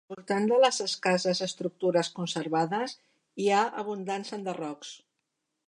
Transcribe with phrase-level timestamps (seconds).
[0.03, 2.97] Al voltant de les escasses estructures conservades
[3.45, 4.99] hi ha abundants enderrocs.